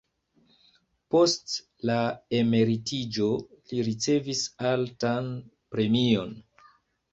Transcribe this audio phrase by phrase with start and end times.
[1.15, 1.53] Post
[1.89, 1.97] la
[2.39, 4.43] emeritiĝo li ricevis
[4.73, 5.31] altan
[5.77, 6.37] premion.